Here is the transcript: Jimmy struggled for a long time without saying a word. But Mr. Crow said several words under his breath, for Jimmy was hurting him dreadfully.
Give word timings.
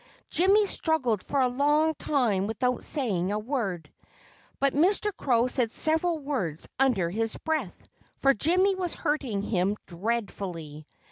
Jimmy 0.31 0.65
struggled 0.65 1.21
for 1.21 1.41
a 1.41 1.47
long 1.47 1.93
time 1.93 2.47
without 2.47 2.81
saying 2.81 3.31
a 3.31 3.37
word. 3.37 3.91
But 4.59 4.73
Mr. 4.73 5.15
Crow 5.15 5.45
said 5.45 5.71
several 5.71 6.17
words 6.17 6.67
under 6.79 7.11
his 7.11 7.37
breath, 7.37 7.83
for 8.17 8.33
Jimmy 8.33 8.73
was 8.73 8.95
hurting 8.95 9.43
him 9.43 9.77
dreadfully. 9.85 10.87